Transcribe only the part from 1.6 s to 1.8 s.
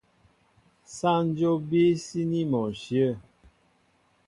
a